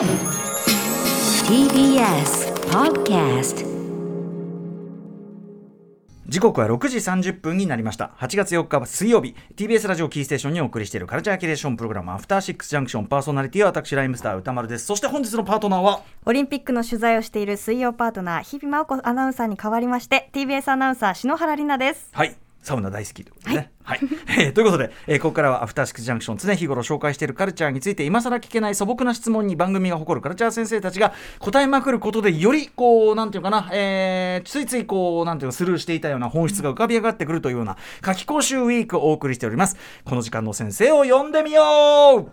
[0.00, 0.08] TBS
[2.70, 3.66] Podcast
[6.26, 8.12] 時刻は6時30分になりました。
[8.16, 14.86] 8月4日水曜日 TBS ラジオキーステーションにお送りしているカルチャーキュレーションプログラムアフターシックスジャンクションパーソナリティは私ライムスター歌丸です。
[14.86, 16.00] そして本日のパートナーは？
[16.24, 22.08] オリンピックの取材をしている水曜パートナー日比真央子アナウンサーに代わりまして TBS アナウンサー篠原里奈です。
[22.12, 23.72] はいサウナ大好きということでね。
[23.82, 24.00] はい。
[24.38, 39.76] えーということで、えーここからはアフターシックスジャンクション、常日頃紹介しているカルチャーについて、今更聞けない素朴な質問に番組が誇るカルチャー先生たちが答えまくることで、より、こう、なんていうかな、えーついついこう、なんていうか、スルーしていたような本質が浮かび上がってくるというような、夏季講習ウィークをお送りしております。
[40.04, 41.62] この時間の先生を呼んでみよ
[42.28, 42.30] う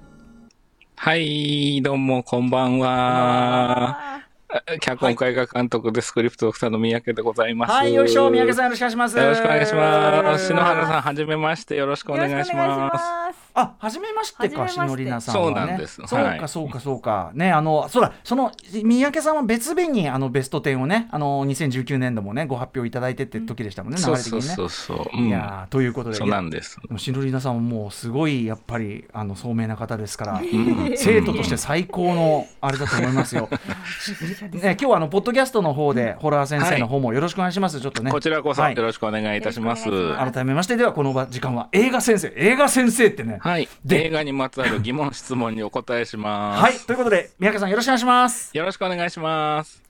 [0.95, 4.26] はい、どうも、こんばんは。
[4.79, 7.71] 脚本家が監督でスクリプトドクターの三宅でございます。
[7.71, 9.17] はい、よいしょ、三宅さんよろしくお願いします。
[9.17, 10.47] よろしくお願いします。
[10.47, 12.99] 篠原さん、はじめまして、よろしくお願いしま
[13.33, 13.46] す。
[13.59, 15.55] あ、初めましてか、しのりなさんは、ね。
[15.55, 17.31] そうなんですそうか、はいそうか、そうか。
[17.33, 18.51] ね、あの、そうだ、その、
[18.83, 24.45] 三宅さんは別日に、あの、ベスト10をね、あの、2019年度もね、ご発表いただいてって時でしたもんね、そう流れ的にね。
[24.55, 25.17] そうそうそう。
[25.17, 26.79] うんいやーということで、そうなんです。
[26.89, 33.49] いやしのりなさんはもうすごいやっぱりあの聡明な方ですから、うん生徒として最高のあれだと思いますよ。
[34.51, 37.81] ね、今日はあのポッドキャストの方で、ホラー先生の方もよろしくお願いします。
[37.81, 38.11] ちょっとね。
[38.11, 39.83] こちらこそはいよろしくお願いいたします
[40.15, 43.39] 改めましてではこの場時間は映画先生映画先生ってね。
[43.47, 43.69] はい。
[43.85, 46.61] で映画にまつわる疑問、質問にお答えします。
[46.63, 48.57] はい、ということで三宅さんよろしくお願いします。
[48.57, 49.81] よろしくお願いします。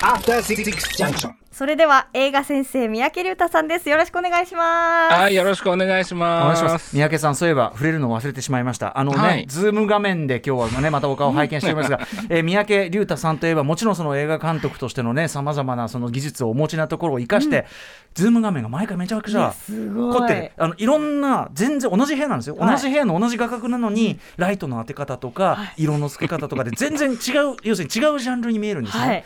[0.00, 1.41] After Six Junction.
[1.52, 6.14] それでは映画先生三宅隆太さんですよろしくお願いしますはい、よろしくお願いします。
[6.14, 6.96] お願いします。
[6.96, 8.98] 三宅さん、そういえば触れるのを忘れてしまいました。
[8.98, 12.00] あのね、はいズーム画面で今日はね、またお顔を拝見しておりますが、
[12.30, 17.66] えー三宅隆太さんといえば、もちろんその映画監督としてのね、さまざまなその技術をお持ちなところを生かして、
[18.14, 20.52] ズーム画面が毎回めちゃくちゃすごい凝ってる。
[20.56, 22.56] あのいろんな、全然同じ部屋なんですよ。
[22.56, 29.24] はい同じ部屋の同じ画角なのに、ライトの当て方とか、色の付け方とかで全然違う、要するに違うジャンルに見えるんですね。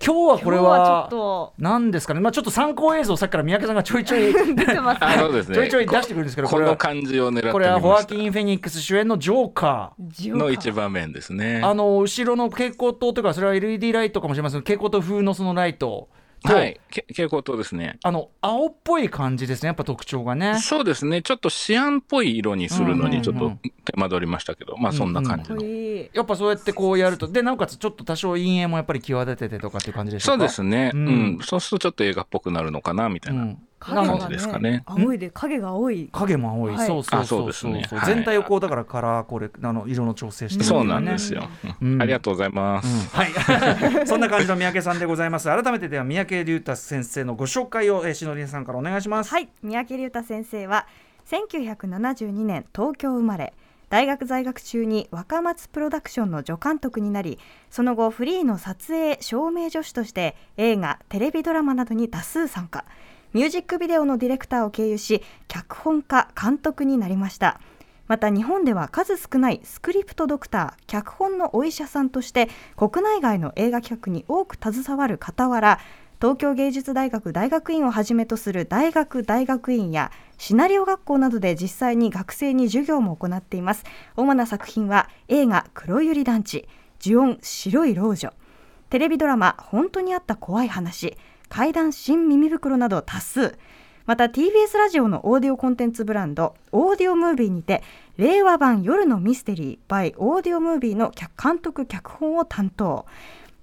[0.00, 5.54] はい今日はこれはちょはっと何ですかね、まあ、ちょっと参考映像さっきから三宅さんがちょいちょい 出てますあ、ねそうですね。
[5.56, 7.52] ちょいちょい出してくるんですけどここれはの感じを狙ってみました。
[7.52, 10.36] これはホアキン・フェニックス主演のジョーカー。
[10.36, 11.60] の一場面ですね。
[11.64, 16.08] あの後ろの蛍光灯というか、それは LED ライトかもしれませんけど、蛍光灯風のそのライトと、
[16.44, 16.80] はい。
[16.90, 17.98] け蛍光灯ですね。
[18.02, 20.58] あの青っぽい感じですね、やっぱ特徴がね。
[20.60, 21.22] そうですね。
[21.22, 25.62] ちょっとシアンっぽい色にするのにちょっとうんうんうん手間取りましたけど、まあそんな感じの。
[25.62, 30.44] いやっぱそうやってこうやると、でなおかつちょっと多少陰影もやっぱり際立ててとかっていう感じでしょそううか。
[30.44, 30.90] ですね。
[30.94, 31.06] ううん
[31.36, 31.38] ん。
[31.42, 33.42] そうするとちょっと映画っぽくなるのかなみたいな。
[33.42, 34.82] うん影があの感じですかね。
[34.86, 36.08] 青いで影が青い。
[36.12, 36.86] 影も青い、はい。
[36.86, 37.42] そうそうあそう。
[37.44, 37.84] うですね。
[37.88, 41.48] そう、はい全体をこうだからカラーこれあの色の調整してるそうなんですよ。
[42.00, 43.08] ありがとうございます。
[43.14, 43.30] はい、
[44.06, 45.48] そんな感じの三宅さんでございます。
[45.48, 49.30] 改めてでは三宅龍太先生のご紹介を、えー、しのりんさんからお願いします。
[49.30, 49.48] はい。
[49.62, 50.86] 三宅龍太先生は
[51.26, 53.52] 1972年東京生まれ。
[53.90, 57.38] 大学在学中に若松プロダクションの助監督になり
[57.70, 62.84] その後フリーの撮影照明助手として映画テレビドラマなどに多数参加
[63.34, 67.60] ミュージックビデオのディレクターを経由し脚本家監督になりました。
[68.06, 75.78] また日本では数少ないスクリプトドクター脚本のお医者さんとして国内外の映画企画に多く携わる傍ら
[76.20, 83.84] 東京芸術大学大学院をはじめとする大学大学院やシナリオ学校などで実際に学生に授業も行っています。
[84.16, 86.66] 主な作品は映画黒百合団地
[87.00, 88.32] 呪音白い老女。
[88.90, 91.16] テレビドラマ本当にあった怖い話。
[91.48, 93.58] 怪談新耳袋など多数
[94.06, 97.82] また TBS ラジオのオーディオコンテンツブランドオーディオムービーにて
[98.16, 103.06] 令和版夜のミステリー by オーディオムービーの監督脚本を担当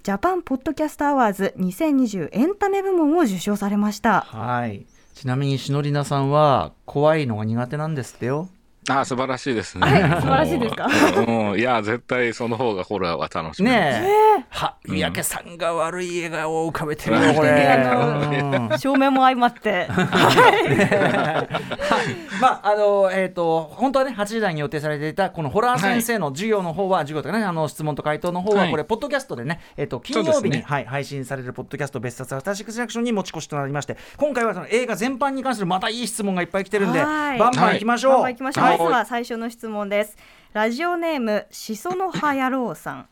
[0.03, 4.85] ジャパンポッドキャストアワーズ2020エンタメ部門を受賞されましたはい。
[5.16, 8.50] ちなみに篠りなさんは怖いのが苦手なんですってよ。
[8.90, 9.88] あ素晴らしいですね。
[9.88, 10.88] はい素晴らしいですか？
[11.28, 14.01] うん、いや、絶対その方がホラーは楽しみです。
[14.01, 14.07] ね
[14.40, 14.46] え。
[14.50, 17.79] は、三宅さんが悪い笑顔を浮かべてるよ、これ。
[18.78, 19.88] 照明も相まって。
[22.41, 28.72] まああのえっ、と本当はね8時台に予定されていたこのホラー先生の授業の方は、授業とかねあの質問と回答の方は、はい。
[28.72, 37.40] これポッドキャストでねえっ、と金曜日に、ねはい配信されるポッドキャスト別冊アフターシックスジクションに持ち越しとなりまして今回はその映画全般に関するまたいい質問がいっぱい来てるんではい。
[37.40, 38.11] バンバン行きましょう。
[38.14, 40.17] バンバン行きましょう、はいまずは最初の質問です。
[40.51, 43.07] ラジオネームしその葉野郎さん。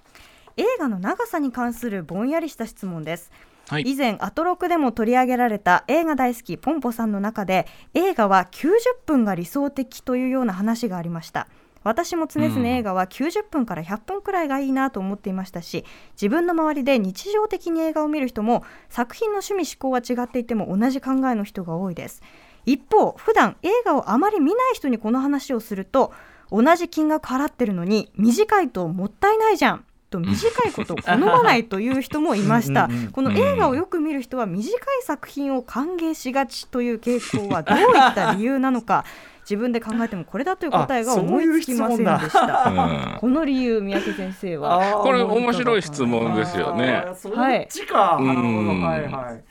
[0.58, 3.32] 映画の長さに関するぼんやりした質問です。
[3.70, 3.84] はい。
[3.84, 8.74] 以前アトロクでも取り上げられた映画大好きポンポさんの中で映画は90
[9.06, 11.48] 分が理想的というような話がありました。
[11.84, 15.84] 私も常々映画は90分から100分くらいがいいなと思っていましたし
[16.14, 22.22] 自分の周りで日常的に映画を見る人も作品の趣味思考は違っていても同じ考えの人が多いです
[22.66, 26.14] 一方普段映画をあまり見ない人にこの話をすると
[26.52, 32.88] 同じ金額払ってるのに短いともったいないじゃんと短いことを好まないという人もいました。
[33.14, 39.06] この映画をよく見る人は短い作品を歓迎しがちという傾向はどういった理由なのか
[39.42, 42.64] 自分で考えてもこれだという答えが思いつきませんでした。
[42.70, 43.18] うん。
[43.20, 45.02] この理由三宅先生は。
[45.02, 47.04] これ面白い質問ですよね。
[47.08, 47.34] あーそっ
[47.68, 48.18] ちか。
[48.18, 48.82] はいなるほどうん。
[48.84, 49.44] はいはい。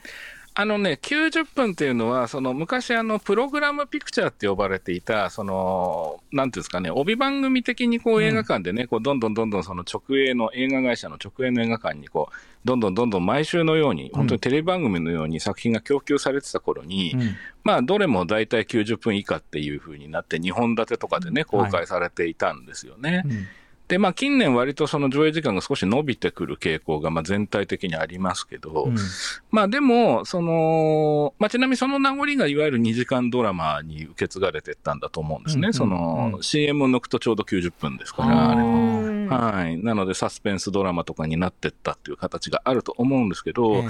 [0.55, 12.35] あのね、90分っていうのは、その昔、あの、プログラムピクチャーって呼ばれていた、その、なんていうんですかね、帯番組的にこう映画館でね、こう、どんどんどんどんその直営の映画会社の直営の映画館にこう、
[12.65, 17.35] どんどんどんどん毎週のように、本当にテレビ番組のように作品が供給されてた頃に、うん。
[17.63, 23.23] まあ、どれも大体90分以下っていう風になって、2本立てとかでね、公開されていたんですよね。
[23.25, 23.47] うん
[23.87, 28.95] で、まあ、近年割とその上映時間が少し伸びてくる傾向が、まあ、全体的にありますけど、うん。
[29.51, 35.67] まあでも、その、まあちなみにその名残がいわゆる2時間ドラマに受け継がれてったんだと思うんですね。
[35.67, 38.67] うんその、うん CM を抜くとちょうど90分ですかあら、あれーう
[39.25, 39.77] んはい。
[39.77, 43.83] なのでサスペンスドラマとかになってったっていう形があると思うんですけど、ええ。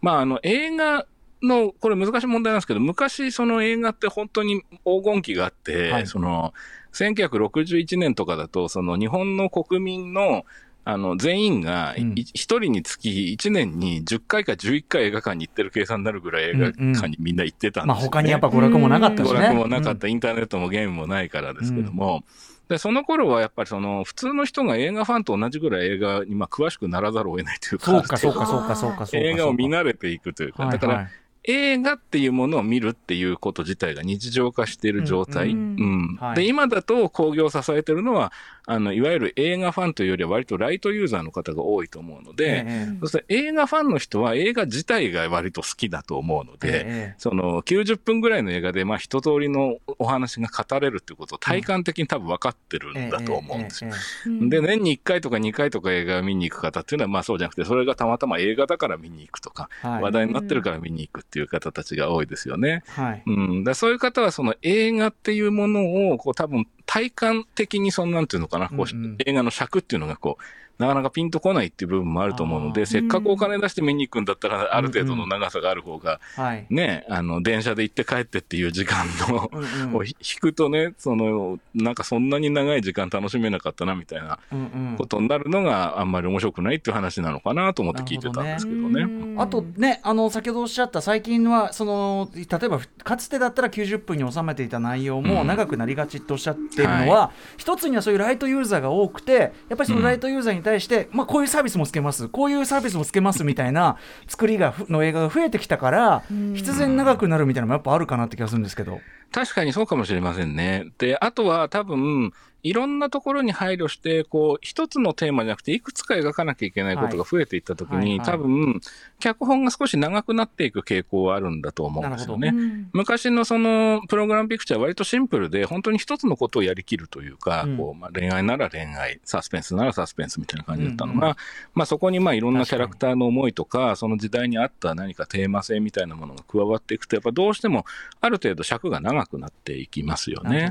[0.00, 1.06] まああの映画
[1.42, 6.06] の、これ難しい問題なんですけど、昔その映画って本当に黄金期があって、はい。
[6.06, 6.52] その、
[6.96, 10.44] 1961年とかだと、その日本の国民の、
[10.84, 18.00] あの、全員が一人につき1年に10回か11回映画館に行ってる計算になるぐらい映画館にみんな行ってたんですよ、ね。
[18.00, 19.38] まあ他にやっぱ娯楽もなかったしね。
[19.38, 22.24] 娯楽もなかった、インターネットもゲームもないからですけども、
[22.68, 29.28] で、その頃はやっぱりその、普通の人が映画ファンと同じぐらい映画にまあ詳しくならざるを得ないというか、そうかそうかそうかそうかそうか。
[29.28, 31.02] 映画を見慣れていくというか、だから、はい。
[31.04, 31.12] はい
[31.46, 35.52] 映画っていうものを見るっていうこと自体が日常化している状態。
[35.52, 36.14] ううん。
[36.14, 36.16] ん。
[36.20, 36.36] はい。
[36.36, 38.32] で、今だと興行を支えてるのは、
[38.68, 42.96] あの、いわゆる映画ファンというよりは割とライトユーザーの方が多いと思うので、ええ。
[43.00, 46.82] そして映画ファンの人は映画自体が割と好きだと思うので、え
[47.12, 47.14] え。
[47.18, 53.90] その90分ぐらいの映画で、まあ一通りのお話が語れるっていうことを体感的に多分分かってるんだと思うんですよ。
[53.90, 53.96] ええ
[54.26, 54.48] えうん。
[54.50, 60.02] で、年に1回とか2回とか映画を見に行く方っていうのは、まあそうじゃなくて、それがたまたま映画だから見に行くとか、えはい。
[60.02, 62.82] 話題になってるから見に行くっていう方たちが多いですよね。
[62.86, 63.22] はい。
[63.26, 63.64] うん。
[63.64, 70.42] だそういう方は、その映画っていうものを、こう多分体感的にそのなんていうのかな、こううんうん映画の尺っていうのがこう、
[70.78, 76.66] なかなかピンとこないっていう部分もあると思うので、せっかくお金出して見に行くんだったら、ある程度の長さがある方が、はい。
[76.68, 79.96] ね、あの、電車で行って帰ってっていう時間の、うんうん。
[79.96, 84.62] をひ引くとね、その、なんかそんなに長い時間楽しめなかったなみたいなうんう
[84.92, 84.96] ん。
[84.98, 89.02] ことになるのがあんまり面白くないっていう話なのかなと思って聞いてたんですけどね。
[89.02, 89.40] うん。
[89.40, 95.46] あとね、あの先ほどおっしゃった最近はその例えばかつてだったら90分に収めていた内容もうん。
[95.46, 99.32] 長くなりがちとおっしゃっているのは、一つにはそういうライトユーザーが多くて
[99.68, 103.96] やっぱりそのライトユーザーに対して、まあ、こういうサービスもつけますこういうサービスもつけますみたいな
[104.26, 109.00] 作りがふの映画が増えてきたからうん必然長くなるみたいなのもやっぱあるかなって気がするんですけど。
[109.32, 110.90] 確かにそうかもしれませんね。
[110.98, 112.32] で、あとは多分、
[112.66, 118.18] いろんなところに配慮して、こう、一つのテーマじゃなくて、いくつか描かなきゃいけないことが増えていったときに、はいはい。
[118.18, 118.80] はい多分、
[119.20, 122.50] 脚本が少し長くなっていく傾向はあるんだと思うんですよね。
[122.52, 122.90] うん。
[122.92, 127.76] 昔のそのプログラムピクチャーは割とシンプルで、本当に一つのことをやりきるというか、うん。
[127.76, 131.34] こうまあ、恋愛なら恋愛、サスペンスならサスペンスみたいな感じだったのが、うん
[131.74, 137.84] まあ、そこにまあいろんなキャラクターの思いとか、その時代に合った何かテーマ性みたいなものが加わっていくと、やっぱどうしても
[138.20, 140.70] ある程度尺が長くなっていきますよね。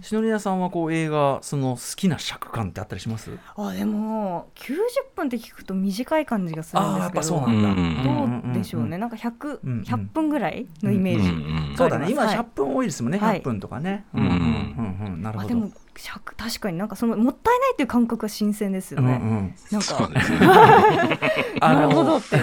[0.00, 3.30] しのりなさんはこう映画その好きな尺感ってあったりします？
[3.56, 4.76] あでも90
[5.14, 7.68] 分って聞くと短い感じがするんああやっぱですけどそうなんだ。
[7.68, 11.36] うんどうでしょうね、なんか100、うんうん100分ぐらいのイメージ、うん
[11.70, 12.10] うんそうだね。
[12.10, 12.36] 今はい。
[12.36, 13.40] 100分多いですもんね、はい。
[13.40, 14.04] 100分とかね。
[14.14, 15.22] うんうんうんうん。
[15.22, 15.70] なるほど。
[16.00, 19.54] あでも100確かになんかそのもったいないっていう感覚は新鮮ですよね、うんうん。
[19.70, 20.08] なんか。
[20.08, 21.18] ね。
[21.60, 22.38] なるほどって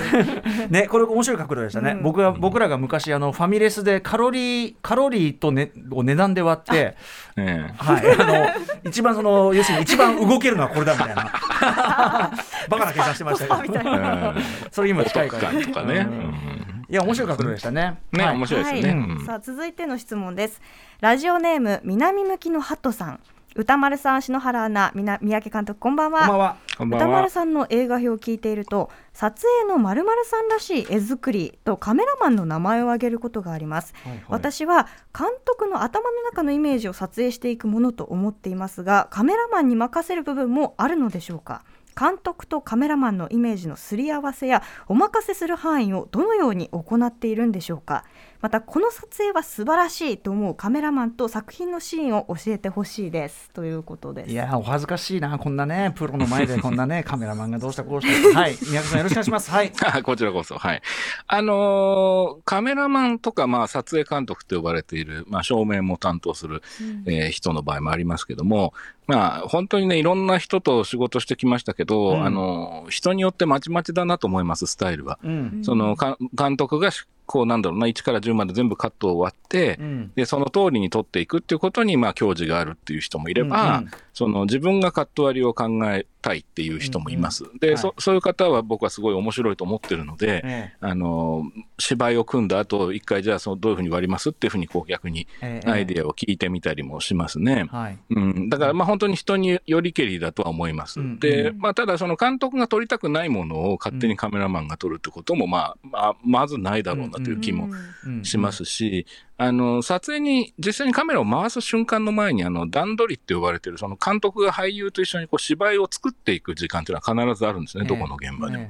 [0.70, 2.04] ね、これ面白い角度でしたね、うん。
[2.04, 6.96] 僕は僕らが昔あのファミレスでカロリーカロリーと、ね、を値段で割って、
[7.38, 7.74] ええ。
[7.78, 11.32] はい、あの一番その要するに一番動けるのはこれだみたいな。
[12.70, 13.80] バカな計算してましたけど。
[13.80, 14.36] うん
[14.72, 15.96] それ今お近いから、とかね。
[16.00, 16.18] うん。
[16.20, 18.00] うんいや面白い角度でしたね。
[18.14, 18.36] ね、はい。
[18.36, 19.06] 面白いですね。
[19.26, 20.62] さあ続いての質問です。
[21.02, 23.20] ラジオネーム南向きのハトさん
[23.56, 26.20] 歌丸さん篠原アナみな三宅監督こんばんは。
[26.22, 26.58] こんばんは。
[26.77, 27.06] こんばんは。
[27.06, 27.30] 歌丸。
[27.30, 34.24] さんの映画表を聞いていると撮影の〇〇さんらしい絵作りとカメラマンの名前を挙げることがあります、はいはい。
[34.30, 34.88] 私は
[35.18, 41.63] 監督の頭の中のイメージを撮影していくものと思っていますがカメラマンに任せる部分もあるのでしょうか？
[42.00, 48.04] 監督とカメラマンのイメージのすり合わせやお任せする範囲をどのように行っているんでしょうか？
[48.41, 53.50] またこの撮影は素晴らしいと思うカメラマンと作品のシーンを教えてほしいです。
[53.51, 54.32] ということです。
[54.32, 58.56] いやーお恥ずかしいなこんなねプロの前でこんなね カメラマンがどうしたこうしたはい。
[58.70, 59.50] 宮家さんよろしくお願いします。
[59.51, 59.72] はい。
[59.84, 60.58] あ こちらこそ。
[60.58, 60.82] はい。
[61.27, 66.62] あのーカメラマンとか、まあ、撮影監督と呼ばれている、まあ、照明も担当する、
[67.06, 68.74] えー人の場合もありますけども、
[69.08, 72.25] まあ、本当にね、いろんな人と仕事してきましたけど、うん。
[72.25, 75.20] あのー人によってまちまちだなと思います、スタイルは。
[75.24, 75.60] うん。
[75.63, 80.12] その、か監督がし、こう、なんだろうな、1から10まで全部カットを割って、うん。
[80.15, 83.91] で、その通りに撮っていくっていうことに、まあ、教授があるっていう人もいれば、うんうん。
[84.13, 87.43] その自分がカット割りを考えたいっていう人もいます。
[87.60, 87.77] で、はい。
[87.77, 91.43] そ、そういう方は僕はすごい面白いと思ってるので、えあの、
[91.77, 95.69] 芝居を組んだ後、一回じゃあ、そのどういうふうに割りますっていうふうに、こう逆にええ。
[95.69, 97.67] アイデアを聞いてみたりもしますね。
[97.69, 97.98] はい。
[98.10, 101.00] うん、だから、まあ本当に人によりけりだとは思います。
[101.00, 101.19] うん。
[101.19, 101.60] で、うん。
[101.60, 107.69] まあただその監督が撮りたくないものを勝手にカメラマンが撮るってことも、まあ、まあ、まずないだろうなという気も
[108.05, 109.05] うんしますし、
[109.38, 118.63] あの、撮影に、実際にカメラを回す瞬間の前に、あの、段取りって呼ばれてる、その監督が俳優と一緒にこう芝居を作っていく時間っていうのは必ずあるんですね、ええどこの現場でも。
[118.63, 118.67] え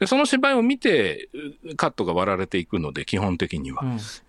[0.00, 1.28] で、その芝居を見て、
[1.64, 3.82] うカットが割られていくので、基本的には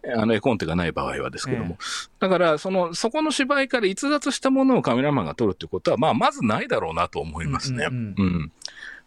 [0.04, 0.12] え。
[0.12, 1.78] うんあの、絵コンテがない場合はですけどえも。
[2.20, 7.86] だから、その、そこの芝居から逸脱したものをカメラマンが撮るってことは、まあ、まずないだろうなと思いますね。
[7.86, 8.16] ううんん。
[8.18, 8.52] うん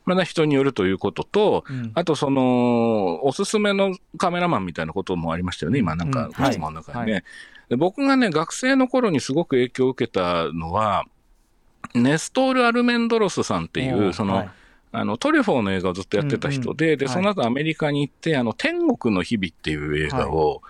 [0.05, 1.93] まだ人によるということと、うん。
[1.95, 6.33] あと、その、おすすめのカメラマンみたいなこともありましたよね、今、なんか、うん。
[6.33, 7.25] ご質問の中にね、はい。
[7.71, 7.77] で。
[7.77, 11.05] 僕がね、学生の頃にすごく影響を受けたのは、
[11.95, 14.51] ネストール・アルメンドロスさんっていう、その、はい。
[14.95, 17.17] あの、トリュフォーの映画をずっとやってた人で、で、うんうん。
[17.17, 17.23] はい。
[17.23, 20.63] その後アメリカに行って、あの、天国の日々っていう映画を、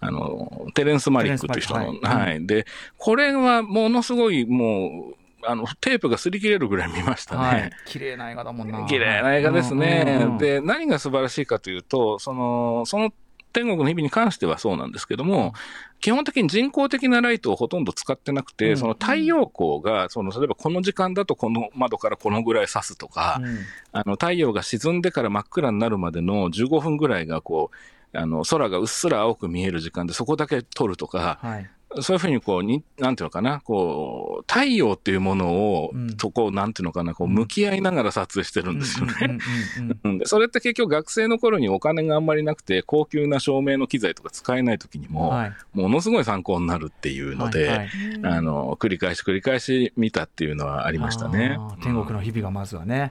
[0.00, 2.66] あの、テレンス・マリックっていう人の、テレンスマリックはい、で、
[2.96, 5.14] これはものすごいもう、
[5.44, 7.40] あの、テープが擦り切れるぐらい見ましたね。
[7.40, 7.70] はい。
[7.86, 8.86] 綺麗な映画だもんな。
[8.86, 10.04] 綺麗な映画ですね。
[10.06, 13.12] うんうんうんで、何が素晴らしいかというと、その、その
[13.52, 15.52] 天国の日々に関してはそうなんですけども、
[16.00, 18.76] 基本的に人工的なライトをほとんど使ってなくて、うん。
[18.76, 23.58] その太陽光が、その、例えばこの時間だとこの窓からこのぐらい差すとか、うん。
[23.92, 36.16] あの、太陽が沈んでから真っ暗になるまでの15分ぐらいがこう、あの、空がうっすら青く見える時間でそこだけ撮るとか、はいそういうふうにこう、に、なんていうのかな、こう、太陽っていうものを、うん。
[36.16, 39.38] とこう、なんていうのかな、こう、向き合いながら撮影してるんですよね。
[40.24, 45.52] それって結局学生の頃にお金があんまりなくて、高級な照明の機材とか使えない時にも、はい。
[45.72, 47.88] ものすごい参考になるっていうので、はいはい。
[48.24, 51.58] あの、繰り返し繰り返し見たっていうのはありましたね。
[51.82, 53.10] 天国の日々がまずはね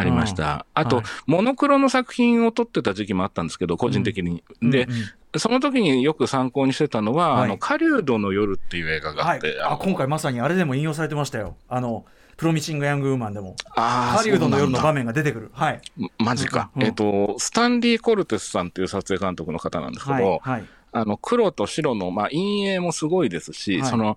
[0.00, 0.66] ありました。
[0.72, 1.04] あと、はい。
[1.26, 4.42] モノクロの作品を撮ってた時期もあったんですけど、個人的に。
[4.62, 4.94] で、うんう
[5.36, 5.38] ん。
[5.38, 7.44] その時によく参考にしてたのは、はい。
[7.44, 11.56] あの、狩人の夜っていう映画があって、はい、あ今回まさにあれでも引用されてましたよ。
[11.68, 12.04] あの
[12.36, 13.54] プロミシング・ヤング・ウーマンでも。
[13.76, 15.50] あー狩人の夜の場面が出てくる。
[15.52, 15.80] はい。
[16.18, 16.70] マジか。
[16.74, 16.88] うんうん。
[16.88, 20.40] えっと、スタンリー・コルテスさんっていう撮影監督の方なんですけど、はい。
[20.40, 20.64] はい。
[20.92, 23.90] あの、黒と白の、まあ、陰影もすごいですし、はい。
[23.90, 24.16] その、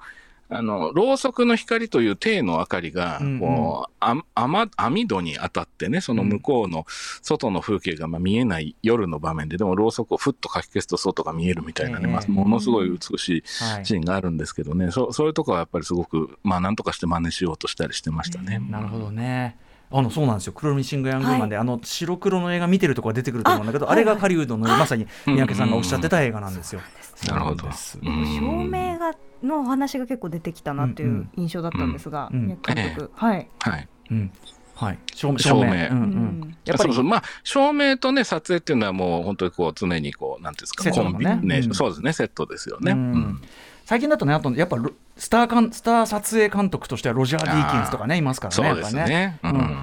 [0.54, 3.40] あの、ろうそくの光という低の明かりが、うんうん。
[3.40, 6.86] こう、あ雨網戸に当たってね、その向こうの
[7.22, 12.14] 外の風景がまあ見えない夜の場面で、でもろうそくをふっとかき消すと外が見えるみたいなね、ええ。
[12.14, 13.86] まあ、ものすごい美しいはい。
[13.86, 18.60] シーンがあるんですけどね、そそういうとこはやっぱりすごく、まあ、なんとかして真似しようとしたりしてましたね。
[18.70, 19.58] なるほどね
[19.96, 26.82] あのそうなんですよ、プロミシング・ヤング・マンで、あの白黒の映画見てるとこが出てくると思うんだけど、あ,、れが狩人の、まさに三宅さんがおっしゃってた映画なんですよ。
[27.28, 27.70] なるほど。
[27.72, 33.88] 照明がのお話が結構出てきたなという印象だったんですが、監督、はい、はい。
[34.10, 34.32] うん。
[34.76, 35.38] はい、照明。
[35.38, 35.64] 照明。
[35.64, 36.58] うんうん。
[36.66, 36.90] やっぱり。
[36.90, 41.76] そうそう、まあ、照明とね、撮影っていうのはもう本当にこう、常にこう、なんていうんですか、セットコンビネーション、うん。
[41.76, 42.94] そうですね、セットですよね。
[42.94, 43.00] うん。
[43.00, 43.42] うん。
[43.86, 48.82] 最近だとね、あとやっぱロスターかんスター撮影監督としてはロジャー・ディーキンスとかね、いますからね、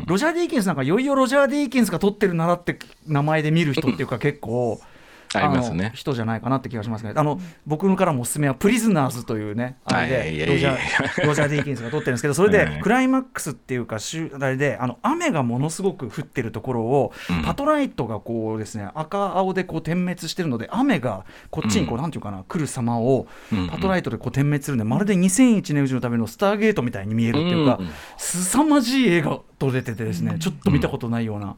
[0.07, 4.81] ロジャー・ディーキンスなんか、いよいよロジャー・ディーキンスが撮ってるならって名前で見る人っていうか、 結構。
[5.35, 5.85] ありますね。
[5.85, 7.13] の人じゃないかなって気がしますね。
[7.15, 17.43] あの、僕からもおすすめはプリズナーズというね、あれでロジャーディーキンスが撮ってるんですけど、それええでクライマックスっていうか、あれであの雨がものすごく降ってるところを、うん。
[17.43, 22.03] パトライトがこうですね、赤青でこう点滅してるので、雨がこっちにこう、うん。
[22.03, 31.57] なんていうかな、来る様をうんパトライトでこう点滅するんで、まるで2001年宇宙のためのスターゲートみたいに見えるっていうかうん、凄まじい映画と出ててですね、ちょっと見たことないような、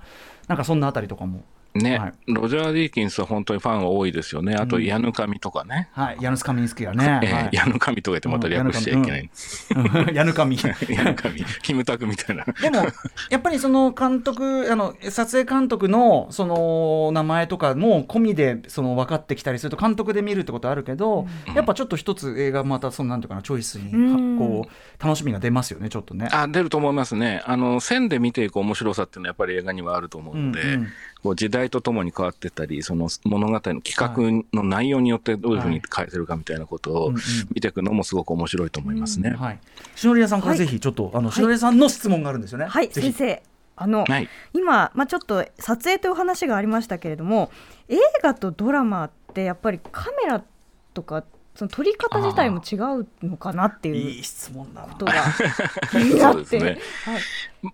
[0.48, 1.42] なんかそんなあたりとかも。
[1.74, 4.54] ね、はいロジャー・ディーキンスは本当にファンが多いですよね。
[4.54, 5.88] あと、うんヤヌカミとかね。
[5.92, 7.20] はい、ヤヌス・カミンスキーがね。
[7.22, 9.30] えーはいヤヌカミとか言ってまた略しちゃいけない。
[9.74, 10.56] うんヤヌカミ。
[10.88, 12.44] ヤヌカミ、キムタクみたいな。
[12.44, 12.86] でも、
[13.30, 26.28] やっぱりその監督、あの撮影監督のその名前とかも込みでその分かってきたりすると、監督で見るってことあるけど、やっぱちょっと一つ映画、またそのなんていうかな、チョイスにうんこう楽しみが出ますよね、ちょっとね。
[26.32, 27.42] あ、出ると思いますね。
[27.46, 30.88] あの、線で見ていく面白さっていうのはやっぱり映画にはあると思うので、うんうん
[31.22, 37.12] こう時代代とともに変わってったり、その物語の企画の内容によってどういうふうに変えてるかみたいなことを
[37.54, 39.30] 見ていくのもすごく面白いと思いますね。
[39.30, 39.58] はい。
[39.94, 42.66] しのりやさんからぜひちょっと、あのしのりやさんの質問があるんですよね。
[42.66, 43.42] はい先生
[43.74, 44.28] あの、はい。
[44.52, 47.50] 今、まあ、ちょっと撮影という話がありましたけれども
[47.88, 50.44] 映画とドラマってやっぱりカメラ
[50.92, 51.24] とか
[51.54, 54.98] その撮り方自体も違うのかなっていいうい質問だなこ。
[55.00, 55.12] とが
[55.90, 57.20] 気になって、そうですねはい、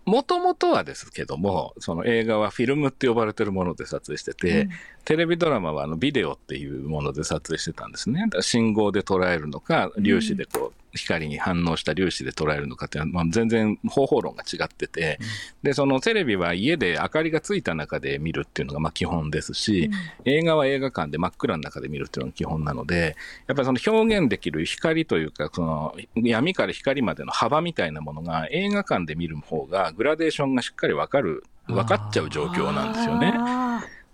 [0.05, 4.71] もともとはですけども、その映画はフィルムって呼ばれてるもので撮影してて、うん
[5.09, 8.25] テレビドラマはあのビデオっていうもので撮影してたんですね。
[8.25, 15.19] だから信号で捉えるのか、粒子でこう、光に反応した粒子で捉えるのかっていうのは、まあ、全然方法論が違ってて、
[15.63, 19.91] で、そのテレビは家で明かりがついた中で見るっていうのがまあ基本ですし、
[20.25, 33.33] 映画は映画館で真っ暗の中で見るっていうのが基本なので、やっぱりその表現できる光というか、その闇から光までの幅みたいなものが映画館で見る方がグラデーションがしっかりわかる、分かっちゃう状況なんですよね。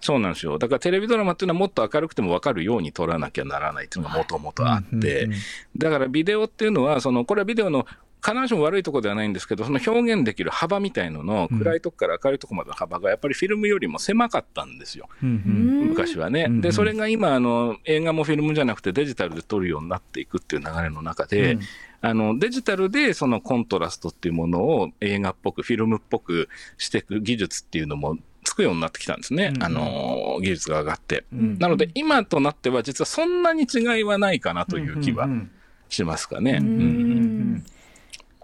[0.04, 0.58] あそうなんですよ。
[0.58, 5.28] だからテレビドラマっていうのはもっと明るくても分かるように撮らなきゃならないっていうのがもともとあって、
[5.76, 7.86] だからビデオっていうのは、その、これはビデオの
[8.24, 11.58] 必ずしも悪いところではないんですけど、その表現できる幅みたいのの、うん。
[11.58, 15.08] 暗いとこから明るいとこまでの幅がやっぱりフィルムよりも狭かったんですよ。
[15.22, 16.46] うん昔はね。
[16.48, 21.60] で、それが今、あの、映画もフィルムじゃなくてデジタルで撮るようになっていくっていう流れの中で、うん。
[22.00, 28.16] あの、デジタルでそのコントラストっていうものを映画っぽく、フィルムっぽくしていく技術っていうのも
[28.54, 29.52] つくようになってきたんですね。
[29.52, 31.24] うんあの、技術が上がって。
[31.32, 35.50] うんなので、今となっては実はそんなに違いはないかなという気はんん
[35.88, 36.58] しますかね。
[36.62, 36.80] ううんん。
[36.80, 36.84] う
[37.56, 37.64] ん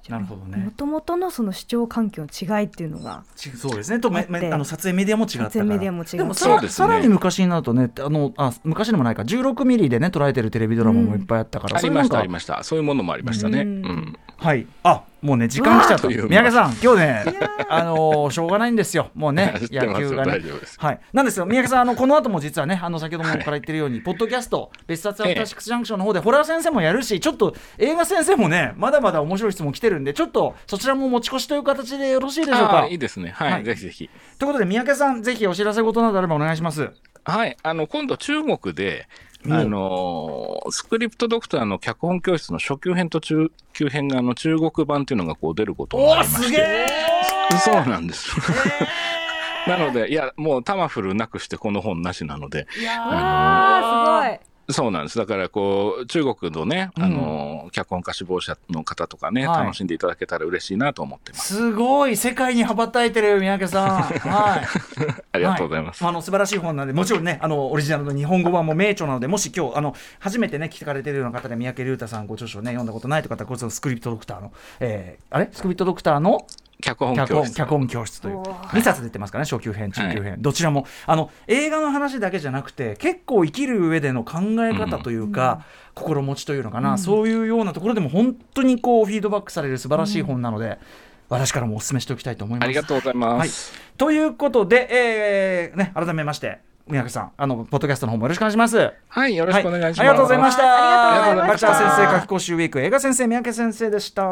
[0.09, 0.57] なるほどね。
[0.65, 4.01] もともとのその視聴環境の違いっていうのがちそうですね。
[4.01, 5.51] とめあの撮影メディアも違ったから。
[5.51, 6.71] 撮影メディアも違でもさそうですね。
[6.71, 9.23] さらに昔になるとねあのあ昔でもないか。
[9.23, 12.65] 16ミリでね捉えてるテレビドラマもいっぱいあったから、ありました、ありました。
[12.65, 13.61] そういうものもありましたね。
[13.61, 14.19] ううんん。
[14.41, 14.67] はい。
[14.83, 16.09] あもうね時間来ちゃった。
[16.09, 17.25] 三宅さん今日ね
[17.69, 19.11] あのーしょうがないんですよ。
[19.15, 20.41] もうね 野球がね。
[20.79, 21.01] はい。
[21.13, 21.45] なんですよ。
[21.45, 32.81] 三宅さんあのこの後も実はねあの先ほどもから言ってるように、ポッドキャスト別冊アフターシックスジャンクションの方でホラー先生もやるしちょっと映画先生もねまだまだ面白い質問来てるんでちょっとそちらも持ち越しという形でよろしいでしょうあか？
[32.85, 33.33] あいいですね。
[33.37, 33.65] はい、はい。
[33.65, 34.09] ぜひぜひ。
[34.39, 36.89] ということで三宅さんぜひお知らせ事などあればお願いします。
[37.23, 46.61] はい、あの、今度中国で、うんあのースクリプトドクターの脚本教室の初級編と中級編があの中国版っていうのがこう出ることになりまして。
[46.61, 46.87] え
[47.59, 48.31] そうなんです。
[49.67, 52.67] なので、いや、もうタマフルなくしてこの本なしなので、
[52.99, 54.41] あーすごい
[54.73, 55.19] そうなんです。
[55.19, 61.55] だから、こう、中国のね、うんあのー、脚本家志望者の方とかね、はい楽しんでいただけたら嬉しいなと思ってます。
[61.55, 64.67] すごい世界に羽ばたいてる三宅さんはい
[65.33, 66.03] ありがとうございます。
[66.03, 75.49] はあの素晴らしい本なのでもちろんねあのオリジナルの日本語版も名著なのでもし今日あの初めてね聞かれてるような方で三宅龍太さんご著書ね読んだことないという方はこれスクリプトドクターの、えー、あれ？
[75.53, 76.47] スクリプトドクターの
[76.81, 77.49] 脚本脚教室。
[77.49, 78.39] 本脚本教室という。
[78.39, 78.79] おー。
[78.79, 80.87] 2冊出てますからね初級編中級編、どちらも。
[81.07, 85.65] あの映画の話だけじゃなくて結構生きる上での考え方というか、
[85.95, 90.79] 心持ちというのかな、そういうようなところでも本当にこうフィードバックされる素晴らしい本なので、
[91.29, 92.67] 私からもお勧めしておきたいと思います。
[92.67, 93.73] ありがとうございます。
[93.97, 98.93] ということで、えーね、改めまして三宅さんあのポッドキャストの方もよろしくお願いします。
[99.09, 100.01] はい、よろしくお願いします。
[100.01, 100.63] はありがとうございました。
[100.63, 104.23] ありがとうございましたバチャー先生夏期講習ウィーク映画先生三宅先生でした。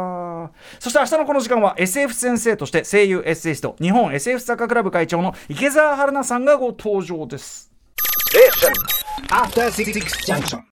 [0.78, 7.70] そして明日のこの時間は SF 先生として声優エッセイスト日本 SF 作家クラブ会長の池澤春菜さんがご登場です。
[9.30, 9.92] After Six
[10.26, 10.62] Junction.